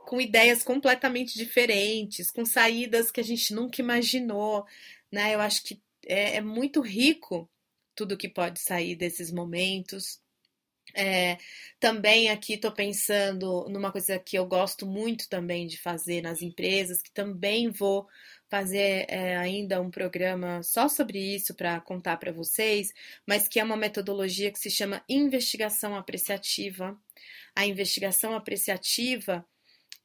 com 0.06 0.20
ideias 0.20 0.64
completamente 0.64 1.38
diferentes, 1.38 2.32
com 2.32 2.46
saídas 2.46 3.12
que 3.12 3.20
a 3.20 3.24
gente 3.24 3.54
nunca 3.54 3.82
imaginou, 3.82 4.66
né? 5.12 5.36
Eu 5.36 5.40
acho 5.42 5.64
que 5.64 5.82
é, 6.06 6.38
é 6.38 6.42
muito 6.42 6.82
rico 6.82 7.50
tudo 7.96 8.18
que 8.18 8.30
pode 8.30 8.60
sair 8.60 8.96
desses 8.96 9.32
momentos. 9.32 10.20
É, 10.96 11.38
também 11.80 12.30
aqui 12.30 12.54
estou 12.54 12.72
pensando 12.72 13.68
numa 13.70 13.92
coisa 13.92 14.18
que 14.18 14.38
eu 14.38 14.46
gosto 14.46 14.88
muito 14.88 15.30
também 15.30 15.68
de 15.68 15.78
fazer 15.78 16.22
nas 16.22 16.42
empresas, 16.42 17.02
que 17.02 17.12
também 17.12 17.70
vou 17.70 18.08
fazer 18.50 19.06
é, 19.08 19.38
ainda 19.38 19.80
um 19.82 19.92
programa 19.92 20.64
só 20.64 20.90
sobre 20.90 21.20
isso 21.20 21.54
para 21.54 21.80
contar 21.82 22.18
para 22.18 22.32
vocês, 22.32 22.92
mas 23.28 23.48
que 23.48 23.60
é 23.60 23.64
uma 23.64 23.78
metodologia 23.78 24.52
que 24.52 24.58
se 24.60 24.72
chama 24.72 25.04
investigação 25.08 25.96
apreciativa. 25.96 27.00
A 27.56 27.66
investigação 27.66 28.34
apreciativa 28.34 29.46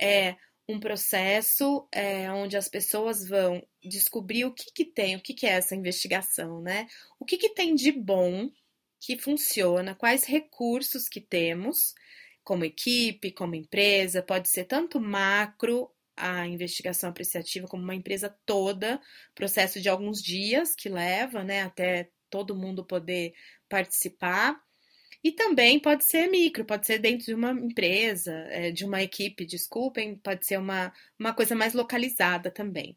é 0.00 0.36
um 0.68 0.80
processo 0.80 1.86
é, 1.92 2.30
onde 2.32 2.56
as 2.56 2.68
pessoas 2.68 3.26
vão 3.28 3.62
descobrir 3.82 4.46
o 4.46 4.54
que, 4.54 4.72
que 4.72 4.84
tem, 4.84 5.16
o 5.16 5.20
que, 5.20 5.34
que 5.34 5.46
é 5.46 5.50
essa 5.50 5.74
investigação, 5.74 6.60
né? 6.62 6.86
O 7.18 7.24
que, 7.24 7.36
que 7.36 7.50
tem 7.50 7.74
de 7.74 7.92
bom 7.92 8.50
que 8.98 9.18
funciona, 9.18 9.94
quais 9.94 10.24
recursos 10.24 11.08
que 11.08 11.20
temos 11.20 11.94
como 12.42 12.64
equipe, 12.64 13.32
como 13.32 13.54
empresa, 13.54 14.22
pode 14.22 14.48
ser 14.48 14.64
tanto 14.64 15.00
macro 15.00 15.90
a 16.16 16.46
investigação 16.46 17.10
apreciativa 17.10 17.66
como 17.66 17.82
uma 17.82 17.94
empresa 17.94 18.34
toda, 18.46 19.00
processo 19.34 19.80
de 19.80 19.88
alguns 19.88 20.22
dias 20.22 20.74
que 20.74 20.88
leva, 20.88 21.42
né, 21.42 21.62
até 21.62 22.10
todo 22.30 22.54
mundo 22.54 22.84
poder 22.84 23.32
participar. 23.68 24.60
E 25.24 25.32
também 25.32 25.80
pode 25.80 26.04
ser 26.04 26.28
micro, 26.28 26.66
pode 26.66 26.86
ser 26.86 26.98
dentro 26.98 27.24
de 27.26 27.34
uma 27.34 27.50
empresa, 27.52 28.30
é, 28.50 28.70
de 28.70 28.84
uma 28.84 29.02
equipe, 29.02 29.46
desculpem, 29.46 30.16
pode 30.16 30.46
ser 30.46 30.58
uma, 30.58 30.92
uma 31.18 31.32
coisa 31.32 31.54
mais 31.54 31.72
localizada 31.72 32.50
também. 32.50 32.94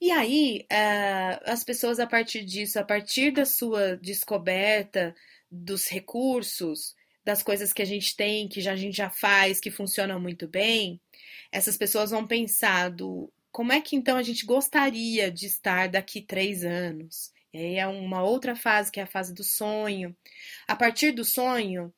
E 0.00 0.10
aí, 0.10 0.66
é, 0.70 1.38
as 1.44 1.62
pessoas, 1.62 2.00
a 2.00 2.06
partir 2.06 2.44
disso, 2.44 2.78
a 2.78 2.84
partir 2.84 3.32
da 3.32 3.44
sua 3.44 3.96
descoberta 3.96 5.14
dos 5.50 5.86
recursos, 5.88 6.94
das 7.24 7.42
coisas 7.42 7.72
que 7.72 7.82
a 7.82 7.86
gente 7.86 8.16
tem, 8.16 8.48
que 8.48 8.60
já, 8.62 8.72
a 8.72 8.76
gente 8.76 8.96
já 8.96 9.10
faz, 9.10 9.60
que 9.60 9.70
funcionam 9.70 10.18
muito 10.18 10.48
bem, 10.48 11.00
essas 11.52 11.76
pessoas 11.76 12.10
vão 12.12 12.26
pensar 12.26 12.90
do 12.90 13.30
como 13.52 13.72
é 13.72 13.80
que 13.80 13.96
então 13.96 14.16
a 14.16 14.22
gente 14.22 14.46
gostaria 14.46 15.30
de 15.30 15.46
estar 15.46 15.88
daqui 15.88 16.20
três 16.22 16.64
anos? 16.64 17.32
Aí 17.56 17.76
é 17.76 17.86
uma 17.86 18.22
outra 18.22 18.54
fase, 18.54 18.92
que 18.92 19.00
é 19.00 19.04
a 19.04 19.06
fase 19.06 19.32
do 19.32 19.42
sonho. 19.42 20.14
A 20.66 20.76
partir 20.76 21.12
do 21.12 21.24
sonho, 21.24 21.92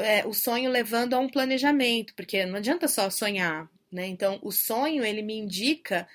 é, 0.00 0.26
o 0.26 0.34
sonho 0.34 0.70
levando 0.70 1.14
a 1.14 1.18
um 1.18 1.28
planejamento, 1.28 2.14
porque 2.14 2.44
não 2.44 2.56
adianta 2.56 2.86
só 2.86 3.08
sonhar, 3.08 3.68
né? 3.90 4.06
Então, 4.06 4.38
o 4.42 4.52
sonho, 4.52 5.04
ele 5.04 5.22
me 5.22 5.34
indica 5.34 6.06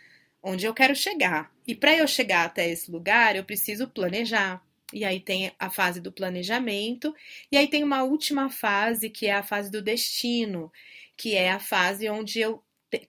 onde 0.41 0.65
eu 0.65 0.73
quero 0.73 0.95
chegar. 0.95 1.51
E 1.65 1.73
para 1.73 1.95
eu 1.95 2.07
chegar 2.07 2.45
até 2.45 2.69
esse 2.69 2.91
lugar, 2.91 3.35
eu 3.35 3.43
preciso 3.43 3.87
planejar. 3.87 4.61
E 4.91 5.03
aí 5.03 5.19
tem 5.19 5.51
a 5.57 5.71
fase 5.71 5.99
do 5.99 6.11
planejamento, 6.11 7.15
e 7.51 7.57
aí 7.57 7.67
tem 7.67 7.83
uma 7.83 8.03
última 8.03 8.49
fase, 8.49 9.09
que 9.09 9.25
é 9.25 9.33
a 9.33 9.41
fase 9.41 9.71
do 9.71 9.81
destino, 9.81 10.71
que 11.17 11.35
é 11.35 11.49
a 11.49 11.59
fase 11.59 12.07
onde 12.09 12.39
eu 12.39 12.63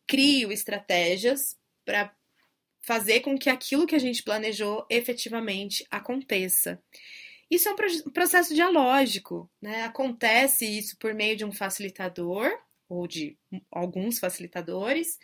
crio 0.06 0.50
estratégias 0.50 1.58
para 1.84 2.10
fazer 2.86 3.20
com 3.20 3.38
que 3.38 3.50
aquilo 3.50 3.86
que 3.86 3.94
a 3.94 3.98
gente 3.98 4.22
planejou 4.22 4.86
efetivamente 4.90 5.86
aconteça. 5.90 6.82
Isso 7.50 7.68
é 7.68 7.72
um 7.72 8.10
processo 8.10 8.54
dialógico, 8.54 9.50
né? 9.60 9.84
Acontece 9.84 10.66
isso 10.66 10.96
por 10.98 11.14
meio 11.14 11.36
de 11.36 11.44
um 11.44 11.52
facilitador 11.52 12.50
ou 12.88 13.06
de 13.06 13.36
alguns 13.70 14.18
facilitadores, 14.18 15.18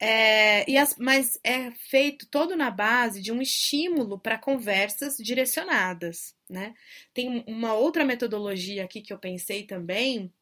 é, 0.00 0.70
e 0.70 0.76
as, 0.76 0.94
mas 0.96 1.38
é 1.42 1.72
feito 1.72 2.28
todo 2.30 2.56
na 2.56 2.70
base 2.70 3.20
de 3.20 3.32
um 3.32 3.42
estímulo 3.42 4.18
para 4.18 4.38
conversas 4.38 5.16
direcionadas, 5.16 6.36
né? 6.48 6.74
Tem 7.12 7.44
uma 7.48 7.74
outra 7.74 8.04
metodologia 8.04 8.84
aqui 8.84 9.00
que 9.02 9.12
eu 9.12 9.18
pensei 9.18 9.64
também, 9.64 10.32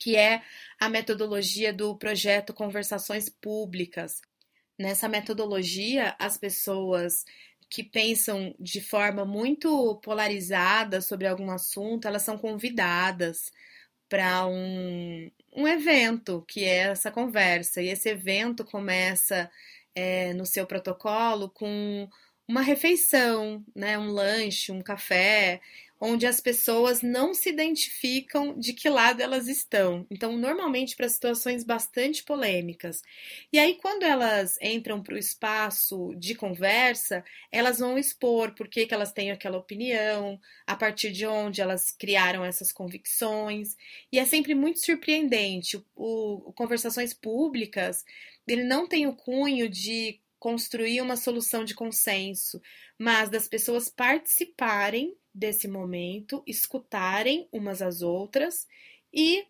que 0.00 0.16
é 0.16 0.42
a 0.80 0.88
metodologia 0.88 1.72
do 1.72 1.96
projeto 1.96 2.54
Conversações 2.54 3.28
Públicas. 3.28 4.22
Nessa 4.78 5.08
metodologia, 5.08 6.14
as 6.18 6.36
pessoas 6.36 7.24
que 7.68 7.82
pensam 7.82 8.54
de 8.60 8.80
forma 8.80 9.24
muito 9.24 9.96
polarizada 10.02 11.00
sobre 11.00 11.26
algum 11.26 11.50
assunto, 11.50 12.06
elas 12.06 12.22
são 12.22 12.38
convidadas 12.38 13.50
para 14.08 14.46
um, 14.46 15.30
um 15.54 15.66
evento, 15.66 16.44
que 16.48 16.64
é 16.64 16.88
essa 16.90 17.10
conversa. 17.10 17.82
E 17.82 17.88
esse 17.88 18.08
evento 18.08 18.64
começa 18.64 19.50
é, 19.94 20.32
no 20.34 20.46
seu 20.46 20.66
protocolo 20.66 21.50
com 21.50 22.08
uma 22.48 22.60
refeição, 22.62 23.64
né, 23.74 23.98
um 23.98 24.10
lanche, 24.10 24.70
um 24.72 24.80
café, 24.80 25.60
onde 26.00 26.26
as 26.26 26.40
pessoas 26.40 27.00
não 27.00 27.32
se 27.32 27.48
identificam 27.48 28.58
de 28.58 28.72
que 28.74 28.88
lado 28.88 29.22
elas 29.22 29.48
estão. 29.48 30.06
Então, 30.10 30.36
normalmente 30.36 30.94
para 30.94 31.08
situações 31.08 31.64
bastante 31.64 32.22
polêmicas. 32.22 33.02
E 33.52 33.58
aí, 33.58 33.76
quando 33.76 34.02
elas 34.02 34.58
entram 34.60 35.02
para 35.02 35.14
o 35.14 35.18
espaço 35.18 36.14
de 36.16 36.34
conversa, 36.34 37.24
elas 37.50 37.78
vão 37.78 37.96
expor 37.96 38.54
por 38.54 38.68
que, 38.68 38.86
que 38.86 38.92
elas 38.92 39.12
têm 39.12 39.30
aquela 39.30 39.56
opinião, 39.58 40.38
a 40.66 40.76
partir 40.76 41.10
de 41.12 41.26
onde 41.26 41.62
elas 41.62 41.90
criaram 41.90 42.44
essas 42.44 42.70
convicções. 42.70 43.74
E 44.12 44.18
é 44.18 44.24
sempre 44.26 44.54
muito 44.54 44.84
surpreendente. 44.84 45.78
O, 45.94 46.50
o 46.50 46.52
Conversações 46.52 47.14
Públicas, 47.14 48.04
ele 48.46 48.64
não 48.64 48.86
tem 48.86 49.06
o 49.06 49.16
cunho 49.16 49.68
de 49.68 50.20
construir 50.46 51.00
uma 51.00 51.16
solução 51.16 51.64
de 51.64 51.74
consenso, 51.74 52.62
mas 52.96 53.28
das 53.28 53.48
pessoas 53.48 53.88
participarem 53.88 55.12
desse 55.34 55.66
momento, 55.66 56.40
escutarem 56.46 57.48
umas 57.50 57.82
às 57.82 58.00
outras 58.00 58.64
e 59.12 59.44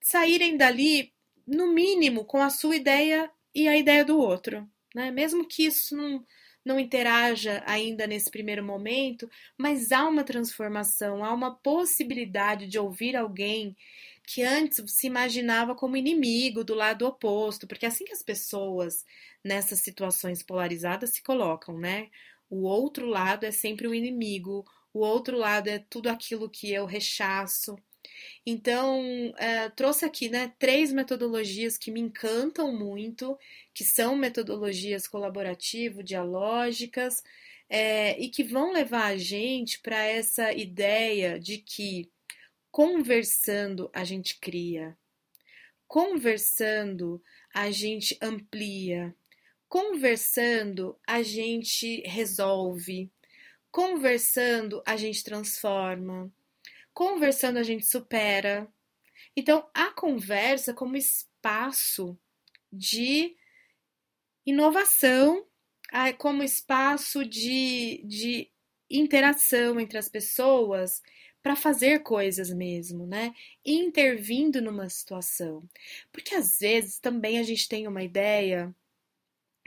saírem 0.00 0.56
dali, 0.56 1.12
no 1.46 1.70
mínimo, 1.74 2.24
com 2.24 2.38
a 2.38 2.48
sua 2.48 2.76
ideia 2.76 3.30
e 3.54 3.68
a 3.68 3.76
ideia 3.76 4.06
do 4.06 4.18
outro. 4.18 4.66
Né? 4.94 5.10
Mesmo 5.10 5.46
que 5.46 5.66
isso 5.66 5.94
não, 5.94 6.24
não 6.64 6.80
interaja 6.80 7.62
ainda 7.66 8.06
nesse 8.06 8.30
primeiro 8.30 8.64
momento, 8.64 9.28
mas 9.58 9.92
há 9.92 10.08
uma 10.08 10.24
transformação, 10.24 11.22
há 11.22 11.30
uma 11.30 11.56
possibilidade 11.56 12.66
de 12.68 12.78
ouvir 12.78 13.16
alguém 13.16 13.76
que 14.26 14.42
antes 14.42 14.82
se 14.92 15.06
imaginava 15.06 15.74
como 15.74 15.96
inimigo 15.96 16.64
do 16.64 16.74
lado 16.74 17.06
oposto, 17.06 17.66
porque 17.66 17.84
é 17.84 17.88
assim 17.88 18.04
que 18.04 18.12
as 18.12 18.22
pessoas 18.22 19.04
nessas 19.42 19.80
situações 19.80 20.42
polarizadas 20.42 21.10
se 21.10 21.22
colocam, 21.22 21.78
né? 21.78 22.08
O 22.48 22.62
outro 22.62 23.06
lado 23.06 23.44
é 23.44 23.50
sempre 23.50 23.86
o 23.86 23.94
inimigo, 23.94 24.64
o 24.92 25.00
outro 25.00 25.36
lado 25.38 25.68
é 25.68 25.78
tudo 25.78 26.08
aquilo 26.08 26.50
que 26.50 26.72
eu 26.72 26.86
rechaço. 26.86 27.76
Então, 28.44 29.32
é, 29.38 29.68
trouxe 29.70 30.04
aqui 30.04 30.28
né, 30.28 30.52
três 30.58 30.92
metodologias 30.92 31.78
que 31.78 31.90
me 31.90 32.00
encantam 32.00 32.76
muito, 32.76 33.38
que 33.72 33.84
são 33.84 34.16
metodologias 34.16 35.06
colaborativo-dialógicas, 35.06 37.22
é, 37.68 38.20
e 38.20 38.28
que 38.28 38.44
vão 38.44 38.72
levar 38.72 39.06
a 39.06 39.16
gente 39.16 39.80
para 39.80 40.04
essa 40.04 40.52
ideia 40.52 41.40
de 41.40 41.58
que 41.58 42.10
conversando 42.72 43.90
a 43.92 44.02
gente 44.02 44.40
cria, 44.40 44.98
conversando 45.86 47.22
a 47.54 47.70
gente 47.70 48.18
amplia, 48.20 49.14
conversando 49.68 50.98
a 51.06 51.22
gente 51.22 52.00
resolve. 52.08 53.12
Conversando, 53.70 54.82
a 54.84 54.98
gente 54.98 55.24
transforma. 55.24 56.30
Conversando, 56.92 57.58
a 57.58 57.62
gente 57.62 57.86
supera. 57.86 58.68
Então, 59.34 59.66
a 59.72 59.90
conversa 59.92 60.74
como 60.74 60.94
espaço 60.94 62.18
de 62.70 63.34
inovação, 64.44 65.46
como 66.18 66.42
espaço 66.42 67.24
de, 67.24 68.02
de 68.04 68.50
interação 68.90 69.80
entre 69.80 69.96
as 69.96 70.08
pessoas 70.08 71.00
para 71.42 71.56
fazer 71.56 72.00
coisas 72.00 72.50
mesmo, 72.50 73.06
né? 73.06 73.34
Intervindo 73.64 74.62
numa 74.62 74.88
situação. 74.88 75.68
Porque 76.12 76.34
às 76.34 76.58
vezes 76.58 76.98
também 76.98 77.38
a 77.38 77.42
gente 77.42 77.68
tem 77.68 77.86
uma 77.88 78.02
ideia 78.02 78.74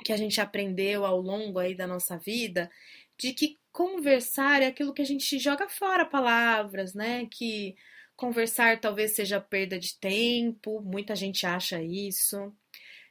que 0.04 0.14
a 0.14 0.18
gente 0.18 0.40
aprendeu 0.40 1.06
ao 1.06 1.20
longo 1.20 1.60
aí 1.60 1.76
da 1.76 1.88
nossa 1.88 2.18
vida 2.18 2.70
de 3.18 3.34
que 3.34 3.60
conversar 3.72 4.62
é 4.62 4.68
aquilo 4.68 4.94
que 4.94 5.02
a 5.02 5.06
gente 5.06 5.38
joga 5.38 5.68
fora 5.70 6.06
palavras, 6.06 6.94
né? 6.94 7.28
Que 7.30 7.76
conversar 8.16 8.80
talvez 8.80 9.12
seja 9.12 9.42
perda 9.42 9.78
de 9.78 9.98
tempo, 10.00 10.82
muita 10.82 11.16
gente 11.16 11.46
acha 11.46 11.82
isso. 11.82 12.54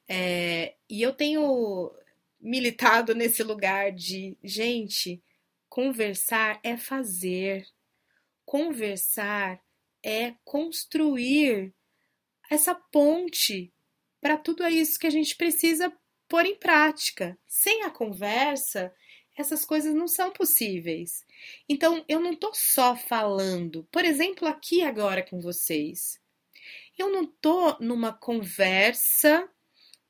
É, 0.08 0.74
e 0.88 1.02
eu 1.02 1.12
tenho 1.12 1.92
militado 2.40 3.14
nesse 3.14 3.42
lugar 3.42 3.92
de, 3.92 4.36
gente, 4.42 5.22
conversar 5.68 6.60
é 6.62 6.76
fazer, 6.76 7.66
conversar 8.54 9.60
é 10.00 10.32
construir 10.44 11.74
essa 12.48 12.72
ponte 12.72 13.74
para 14.20 14.36
tudo 14.36 14.64
isso 14.68 14.96
que 14.96 15.08
a 15.08 15.10
gente 15.10 15.34
precisa 15.34 15.92
pôr 16.28 16.46
em 16.46 16.54
prática. 16.54 17.36
Sem 17.48 17.82
a 17.82 17.90
conversa, 17.90 18.94
essas 19.36 19.64
coisas 19.64 19.92
não 19.92 20.06
são 20.06 20.30
possíveis. 20.30 21.24
Então, 21.68 22.04
eu 22.06 22.20
não 22.20 22.34
estou 22.34 22.52
só 22.54 22.94
falando, 22.94 23.88
por 23.90 24.04
exemplo, 24.04 24.46
aqui 24.46 24.82
agora 24.82 25.20
com 25.28 25.40
vocês. 25.40 26.20
Eu 26.96 27.10
não 27.10 27.24
estou 27.24 27.76
numa 27.80 28.12
conversa 28.12 29.50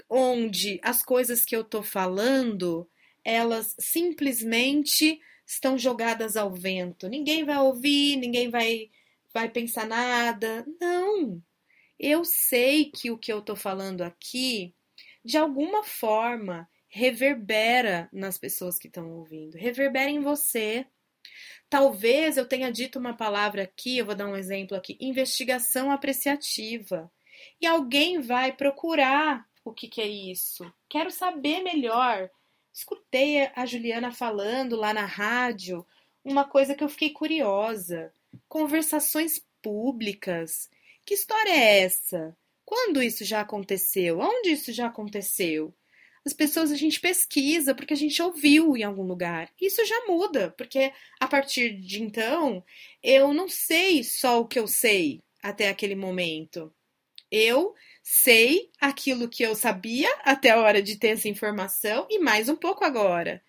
onde 0.07 0.78
as 0.83 1.02
coisas 1.02 1.46
que 1.46 1.57
eu 1.57 1.62
estou 1.62 1.83
falando, 1.83 2.87
elas 3.24 3.74
simplesmente 3.78 5.18
estão 5.46 5.78
jogadas 5.78 6.37
ao 6.37 6.52
vento. 6.52 7.09
Ninguém 7.09 7.44
vai 7.44 7.59
ouvir, 7.59 8.16
ninguém 8.16 8.50
vai 8.50 8.90
vai 9.33 9.48
pensar 9.48 9.87
nada. 9.87 10.64
Não. 10.80 11.42
Eu 11.98 12.24
sei 12.24 12.90
que 12.90 13.11
o 13.11 13.18
que 13.18 13.33
eu 13.33 13.40
estou 13.40 13.57
falando 13.57 14.02
aqui, 14.02 14.74
de 15.24 15.37
alguma 15.37 15.83
forma, 15.83 16.68
reverbera 16.88 18.09
nas 18.12 18.38
pessoas 18.38 18.78
que 18.78 18.87
estão 18.87 19.11
ouvindo, 19.11 19.57
reverbera 19.57 20.11
em 20.11 20.20
você. 20.20 20.87
Talvez 21.68 22.37
eu 22.37 22.46
tenha 22.46 22.70
dito 22.70 22.98
uma 22.98 23.16
palavra 23.16 23.64
aqui, 23.64 23.98
eu 23.98 24.07
vou 24.07 24.14
dar 24.14 24.28
um 24.28 24.37
exemplo 24.37 24.76
aqui, 24.76 24.96
investigação 25.00 25.90
apreciativa. 25.90 27.11
E 27.61 27.66
alguém 27.66 28.20
vai 28.20 28.52
procurar 28.52 29.44
o 29.64 29.72
que, 29.72 29.88
que 29.88 30.00
é 30.00 30.07
isso. 30.07 30.72
Quero 30.88 31.11
saber 31.11 31.62
melhor. 31.62 32.30
Escutei 32.74 33.48
a 33.54 33.64
Juliana 33.64 34.10
falando 34.10 34.74
lá 34.74 34.92
na 34.92 35.06
rádio 35.06 35.87
uma 36.24 36.44
coisa 36.44 36.74
que 36.74 36.82
eu 36.82 36.88
fiquei 36.88 37.10
curiosa. 37.10 38.12
Conversações 38.48 39.40
públicas. 39.62 40.68
Que 41.06 41.14
história 41.14 41.50
é 41.50 41.82
essa? 41.82 42.37
Quando 42.64 43.00
isso 43.00 43.24
já 43.24 43.40
aconteceu? 43.40 44.18
Onde 44.18 44.50
isso 44.50 44.72
já 44.72 44.87
aconteceu? 44.87 45.72
as 46.24 46.32
pessoas 46.32 46.72
a 46.72 46.76
gente 46.76 47.00
pesquisa 47.00 47.74
porque 47.74 47.92
a 47.92 47.96
gente 47.96 48.20
ouviu 48.22 48.76
em 48.76 48.82
algum 48.82 49.02
lugar. 49.02 49.52
Isso 49.60 49.84
já 49.84 50.06
muda, 50.06 50.50
porque 50.56 50.92
a 51.20 51.28
partir 51.28 51.78
de 51.78 52.02
então 52.02 52.64
eu 53.02 53.34
não 53.34 53.48
sei 53.48 54.02
só 54.02 54.40
o 54.40 54.46
que 54.46 54.58
eu 54.58 54.66
sei 54.66 55.22
até 55.42 55.68
aquele 55.68 55.94
momento. 55.94 56.72
Eu 57.30 57.74
sei 58.07 58.71
aquilo 58.79 59.31
que 59.31 59.43
eu 59.43 59.57
sabia 59.57 60.14
até 60.23 60.51
a 60.51 60.61
hora 60.61 60.83
de 60.83 60.97
ter 60.97 61.09
essa 61.09 61.27
informação 61.27 62.07
e 62.11 62.19
mais 62.19 62.51
um 62.51 62.55
pouco 62.55 62.85
agora. 62.85 63.43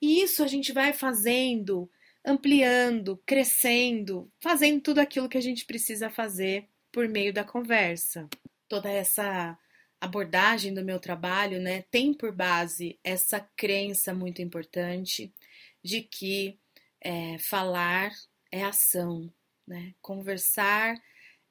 E 0.00 0.22
isso 0.22 0.44
a 0.44 0.46
gente 0.46 0.72
vai 0.72 0.92
fazendo, 0.92 1.90
ampliando, 2.24 3.20
crescendo, 3.26 4.30
fazendo 4.40 4.80
tudo 4.80 5.00
aquilo 5.00 5.28
que 5.28 5.36
a 5.36 5.42
gente 5.42 5.64
precisa 5.64 6.08
fazer 6.08 6.68
por 6.92 7.08
meio 7.08 7.32
da 7.32 7.42
conversa. 7.42 8.28
Toda 8.68 8.88
essa 8.88 9.58
abordagem 10.00 10.72
do 10.72 10.84
meu 10.84 11.00
trabalho, 11.00 11.60
né, 11.60 11.82
tem 11.90 12.14
por 12.14 12.30
base 12.30 13.00
essa 13.02 13.40
crença 13.56 14.14
muito 14.14 14.40
importante 14.40 15.32
de 15.82 16.02
que 16.02 16.56
é, 17.00 17.38
falar 17.38 18.12
é 18.52 18.62
ação, 18.62 19.32
né? 19.66 19.94
Conversar 20.00 20.96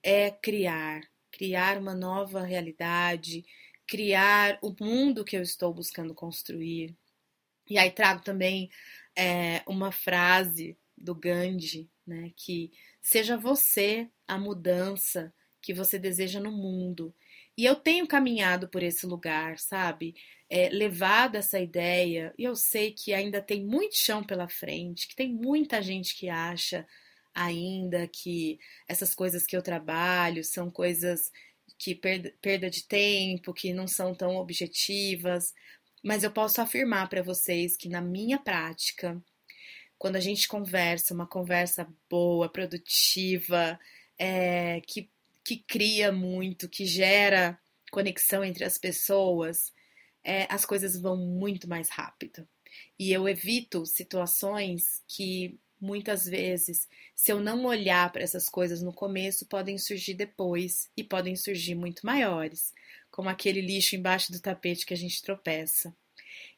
é 0.02 0.32
criar, 0.32 1.02
criar 1.36 1.78
uma 1.78 1.94
nova 1.94 2.42
realidade, 2.44 3.46
criar 3.86 4.58
o 4.62 4.74
mundo 4.80 5.26
que 5.26 5.36
eu 5.36 5.42
estou 5.42 5.74
buscando 5.74 6.16
construir. 6.16 6.96
E 7.70 7.78
aí 7.78 7.92
trago 7.92 8.24
também 8.24 8.70
é, 9.16 9.62
uma 9.68 9.92
frase 9.92 10.78
do 10.98 11.14
Gandhi, 11.14 11.90
né? 12.08 12.32
Que 12.38 12.72
seja 13.02 13.38
você 13.38 14.10
a 14.26 14.38
mudança 14.38 15.34
que 15.62 15.74
você 15.74 16.00
deseja 16.00 16.40
no 16.40 16.52
mundo 16.52 17.14
e 17.58 17.66
eu 17.66 17.76
tenho 17.76 18.08
caminhado 18.08 18.68
por 18.70 18.84
esse 18.84 19.06
lugar, 19.06 19.58
sabe? 19.60 20.16
É, 20.50 20.70
levado 20.70 21.36
essa 21.36 21.60
ideia, 21.60 22.34
e 22.38 22.44
eu 22.44 22.56
sei 22.56 22.92
que 22.92 23.14
ainda 23.14 23.42
tem 23.42 23.66
muito 23.66 23.98
chão 23.98 24.24
pela 24.24 24.48
frente, 24.48 25.08
que 25.08 25.16
tem 25.16 25.34
muita 25.34 25.82
gente 25.82 26.16
que 26.16 26.30
acha 26.30 26.86
ainda 27.36 28.08
que 28.08 28.58
essas 28.88 29.14
coisas 29.14 29.46
que 29.46 29.56
eu 29.56 29.62
trabalho 29.62 30.44
são 30.44 30.72
coisas 30.72 31.32
que 31.78 31.94
perda, 31.94 32.70
de 32.70 32.84
tempo, 32.86 33.54
que 33.54 33.74
não 33.74 33.88
são 33.88 34.16
tão 34.16 34.38
objetivas, 34.38 35.54
mas 36.04 36.24
eu 36.24 36.32
posso 36.32 36.62
afirmar 36.62 37.10
para 37.10 37.22
vocês 37.22 37.76
que 37.76 37.90
na 37.90 38.02
minha 38.02 38.40
prática, 38.40 39.22
quando 39.98 40.16
a 40.16 40.20
gente 40.20 40.48
conversa, 40.48 41.14
uma 41.14 41.28
conversa 41.28 41.88
boa, 42.10 42.48
produtiva, 42.48 43.78
é, 44.18 44.82
que, 44.82 45.10
que 45.44 45.58
cria 45.58 46.12
muito, 46.12 46.70
que 46.70 46.86
gera 46.86 47.60
conexão 47.92 48.44
entre 48.44 48.64
as 48.64 48.78
pessoas, 48.78 49.74
é, 50.24 50.48
as 50.50 50.66
coisas 50.66 51.00
vão 51.00 51.18
muito 51.18 51.68
mais 51.68 51.90
rápido. 51.90 52.48
E 53.00 53.12
eu 53.12 53.28
evito 53.28 53.86
situações 53.86 55.04
que 55.08 55.60
muitas 55.86 56.26
vezes, 56.26 56.90
se 57.14 57.32
eu 57.32 57.40
não 57.40 57.64
olhar 57.66 58.12
para 58.12 58.24
essas 58.24 58.50
coisas 58.50 58.82
no 58.82 58.92
começo, 58.92 59.46
podem 59.46 59.78
surgir 59.78 60.16
depois 60.16 60.90
e 60.98 61.04
podem 61.04 61.36
surgir 61.36 61.76
muito 61.76 62.06
maiores, 62.06 62.74
como 63.12 63.30
aquele 63.30 63.62
lixo 63.62 63.96
embaixo 63.96 64.32
do 64.32 64.40
tapete 64.40 64.86
que 64.86 64.94
a 64.94 64.98
gente 64.98 65.22
tropeça. 65.22 65.96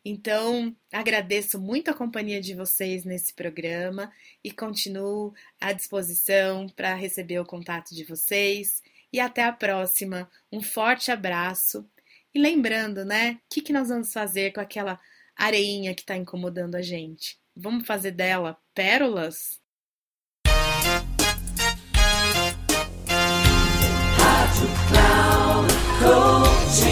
Então, 0.04 0.76
agradeço 0.92 1.60
muito 1.60 1.92
a 1.92 1.94
companhia 1.94 2.40
de 2.40 2.56
vocês 2.56 3.04
nesse 3.04 3.34
programa 3.34 4.12
e 4.44 4.52
continuo 4.52 5.34
à 5.60 5.74
disposição 5.74 6.68
para 6.70 6.96
receber 6.96 7.40
o 7.40 7.46
contato 7.46 7.94
de 7.94 8.06
vocês. 8.06 8.82
E 9.12 9.20
até 9.20 9.44
a 9.44 9.52
próxima. 9.52 10.30
Um 10.52 10.62
forte 10.62 11.12
abraço. 11.12 11.90
E 12.34 12.40
lembrando, 12.40 13.04
né? 13.04 13.34
O 13.34 13.40
que, 13.50 13.62
que 13.62 13.74
nós 13.74 13.90
vamos 13.90 14.13
fazer 14.13 14.54
com 14.54 14.62
aquela 14.62 15.00
areinha 15.36 15.94
que 15.94 16.02
está 16.02 16.16
incomodando 16.16 16.76
a 16.76 16.82
gente? 16.82 17.38
Vamos 17.56 17.86
fazer 17.86 18.12
dela 18.12 18.58
pérolas? 18.78 19.58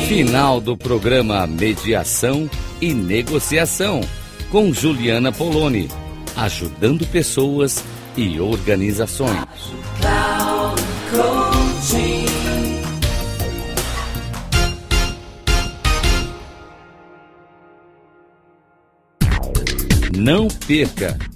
Final 0.08 0.60
do 0.60 0.76
programa 0.76 1.45
Mediação 1.45 2.50
e 2.82 2.91
Negociação 2.91 4.02
com 4.50 4.74
Juliana 4.74 5.32
Poloni, 5.32 5.88
ajudando 6.36 7.06
pessoas 7.06 7.84
e 8.17 8.39
organizações. 8.39 9.45
Não 20.17 20.48
perca 20.48 21.15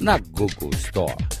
na 0.00 0.18
Google 0.18 0.76
Store. 0.76 1.33